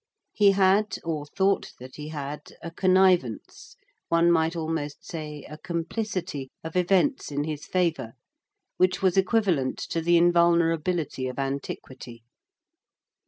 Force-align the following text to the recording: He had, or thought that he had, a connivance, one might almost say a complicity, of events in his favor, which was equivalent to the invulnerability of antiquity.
He 0.33 0.53
had, 0.53 0.97
or 1.03 1.27
thought 1.27 1.73
that 1.79 1.97
he 1.97 2.07
had, 2.07 2.55
a 2.63 2.71
connivance, 2.71 3.75
one 4.09 4.31
might 4.31 4.55
almost 4.55 5.05
say 5.05 5.43
a 5.47 5.59
complicity, 5.59 6.49
of 6.63 6.75
events 6.75 7.31
in 7.31 7.43
his 7.43 7.67
favor, 7.67 8.13
which 8.77 9.03
was 9.03 9.15
equivalent 9.15 9.77
to 9.91 10.01
the 10.01 10.17
invulnerability 10.17 11.27
of 11.27 11.37
antiquity. 11.37 12.23